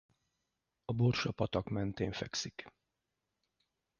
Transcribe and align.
A 0.85 0.93
Borsa-patak 0.93 1.69
mentén 1.69 2.11
fekszik. 2.11 2.73